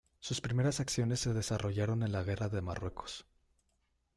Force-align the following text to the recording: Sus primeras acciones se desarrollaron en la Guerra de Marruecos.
Sus 0.19 0.41
primeras 0.41 0.79
acciones 0.79 1.19
se 1.19 1.31
desarrollaron 1.31 2.01
en 2.01 2.11
la 2.11 2.23
Guerra 2.23 2.49
de 2.49 2.63
Marruecos. 2.63 3.27